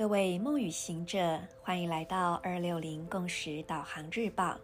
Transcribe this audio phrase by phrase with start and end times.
[0.00, 4.58] 各位梦与行者，欢迎来到二六零共识导航日报。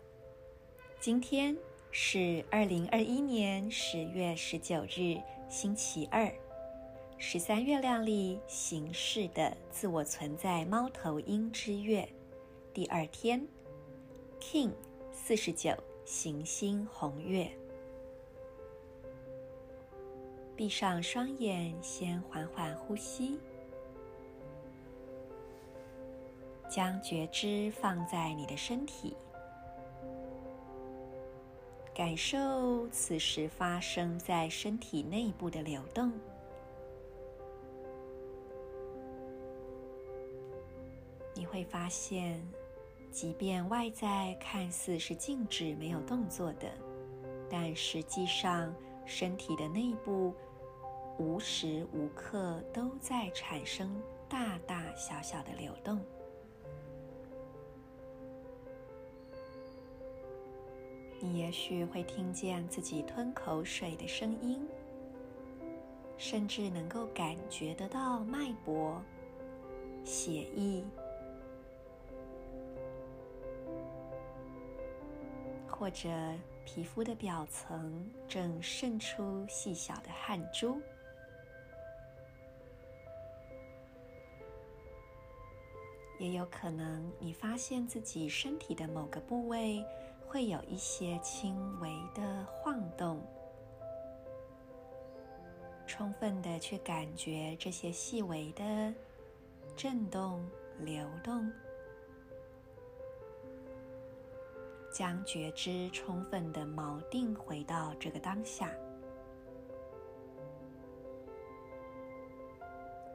[0.98, 1.54] 今天
[1.90, 5.20] 是二零二一年十月十九日，
[5.50, 6.32] 星期二，
[7.18, 12.08] 十三月亮历形势的自我存在猫头鹰之月
[12.72, 13.46] 第二天
[14.40, 14.72] ，King
[15.12, 15.76] 四十九
[16.06, 17.50] 行星红月。
[20.56, 23.38] 闭上双眼，先缓缓呼吸。
[26.68, 29.16] 将觉知放在你的身体，
[31.94, 36.12] 感受此时发生在身体内部的流动。
[41.34, 42.42] 你会发现，
[43.10, 46.68] 即便外在看似是静止没有动作的，
[47.48, 48.74] 但实际上
[49.04, 50.34] 身体的内部
[51.18, 56.00] 无时无刻都在产生大大小小的流动。
[61.18, 64.66] 你也许会听见自己吞口水的声音，
[66.18, 69.02] 甚至能够感觉得到脉搏、
[70.04, 70.84] 血液，
[75.66, 76.08] 或者
[76.64, 80.80] 皮肤的表层正渗出细小的汗珠。
[86.18, 89.84] 也有可能你发现自己身体的某个部位。
[90.36, 93.22] 会有一些轻微的晃动，
[95.86, 98.92] 充分的去感觉这些细微的
[99.74, 100.46] 震动、
[100.80, 101.50] 流动，
[104.92, 108.70] 将觉知充分的锚定回到这个当下。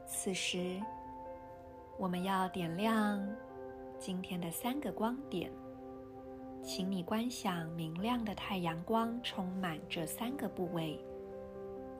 [0.08, 0.82] 此时，
[2.00, 3.24] 我们要点亮
[4.00, 5.61] 今天的三个光点。
[6.74, 10.98] 请你观想明亮的太阳光充满这三个部位：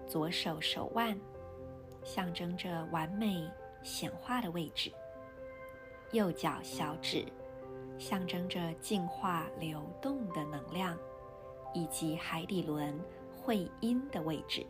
[0.08, 1.20] 左手手腕，
[2.06, 3.46] 象征着完美
[3.84, 4.90] 显化的位置；
[6.14, 7.26] 右脚小指，
[7.98, 10.96] 象征着净化流动的能量；
[11.74, 12.98] 以及海底轮
[13.44, 14.66] 会阴的位置。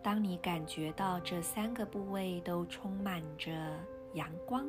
[0.00, 3.50] 当你感觉到这三个部位都充满着
[4.14, 4.64] 阳光，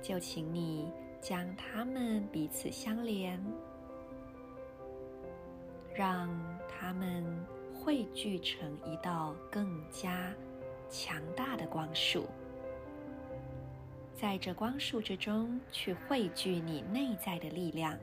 [0.00, 0.88] 就请你。
[1.24, 3.42] 将它们彼此相连，
[5.94, 6.28] 让
[6.68, 7.24] 它们
[7.72, 10.30] 汇聚成一道更加
[10.90, 12.26] 强大的光束，
[14.14, 17.98] 在这光束之中去汇聚你内在的力量。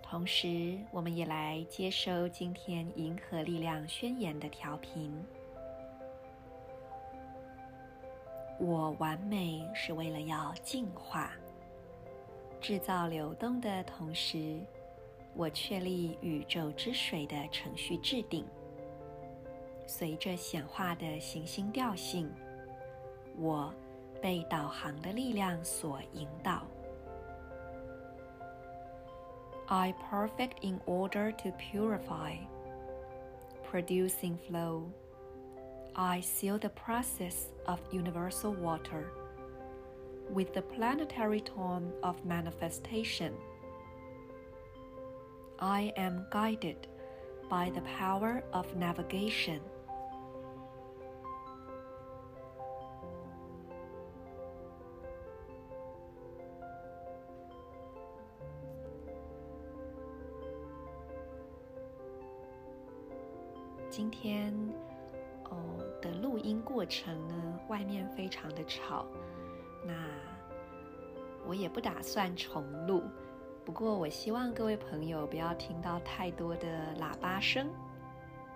[0.00, 5.20] 同时，我们也来接收今天银河力量宣言的调频。
[8.60, 11.30] 我完美是为了要净化、
[12.60, 14.58] 制造流动的同时，
[15.34, 18.44] 我确立宇宙之水的程序制定。
[19.86, 22.30] 随着显化的行星调性，
[23.38, 23.72] 我
[24.20, 26.66] 被导航的力量所引导。
[29.66, 32.38] I perfect in order to purify,
[33.70, 34.82] producing flow.
[36.00, 39.10] I seal the process of universal water
[40.30, 43.34] with the planetary tone of manifestation.
[45.58, 46.86] I am guided
[47.50, 49.60] by the power of navigation.
[66.48, 69.06] 音过程呢，外面非常的吵，
[69.84, 69.92] 那
[71.46, 73.02] 我也不打算重录。
[73.64, 77.68] 不过我希望各位朋友不要听到太多的喇叭声，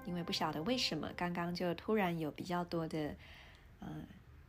[0.06, 3.14] 因为不晓得为什么刚刚就突然有比较多的
[3.80, 3.88] 呃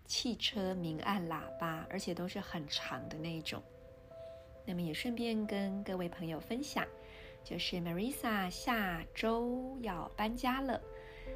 [0.05, 3.61] 汽车明暗喇叭，而且都是很长的那一种。
[4.65, 6.85] 那么也顺便跟各位朋友分享，
[7.43, 10.79] 就是 Marisa 下周要搬家了。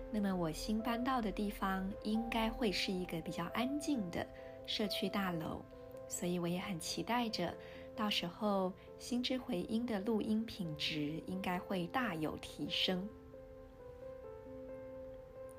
[0.09, 4.25] 那么我新搬到的地方应该会是一个比较安静的
[4.65, 5.62] 社区大楼，
[6.07, 7.54] 所以我也很期待着，
[7.95, 13.07] 到时候心之回音的录音品质应该会大有提升。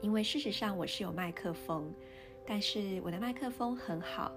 [0.00, 1.92] 因为事实上我是有麦克风，
[2.46, 4.32] 但是我的麦克风很好，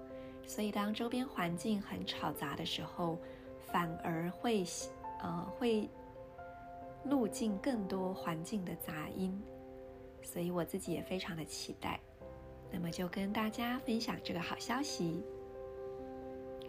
[0.46, 3.18] 所以当周边环境很吵杂的时候，
[3.60, 4.64] 反而会
[5.22, 5.88] 呃会
[7.04, 9.40] 录进更多环境的杂音。
[10.22, 12.00] 所以我自己也非常的期待。
[12.70, 15.22] 那么就跟大家分享这个好消息。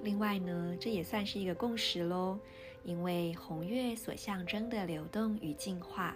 [0.02, 2.38] 另外呢，这也算是一个共识喽，
[2.84, 6.14] 因为红月所象征的流动与进化，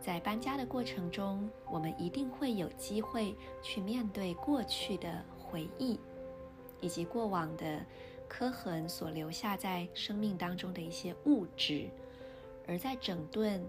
[0.00, 6.00] 在搬家的过程中，我们一定会有机会去面对过去的回忆，
[6.80, 7.86] 以及过往的
[8.26, 11.88] 刻痕所留下在生命当中的一些物质，
[12.66, 13.64] 而在整顿、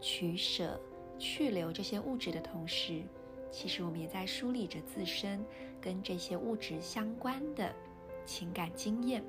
[0.00, 0.80] 取舍、
[1.18, 3.02] 去留这些物质的同时，
[3.50, 5.44] 其实我们也在梳理着自身
[5.80, 7.72] 跟这些物质相关的。
[8.24, 9.20] 情感经验，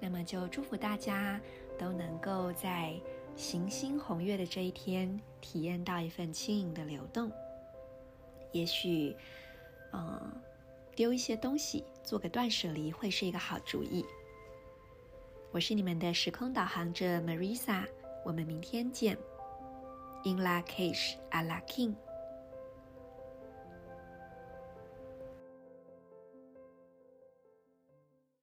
[0.00, 1.40] 那么就祝福大家
[1.78, 3.00] 都能够在
[3.36, 7.30] 行星红月的这一天体验到一份轻盈的流动。
[8.50, 9.16] 也许，
[9.92, 10.32] 嗯，
[10.96, 14.04] 丢一些东西，做个断舍离，会是一个好主意。
[15.52, 17.86] 我是你们的时空导航者 Marisa，
[18.24, 19.16] 我们明天见。
[20.26, 21.94] in La Cage à la King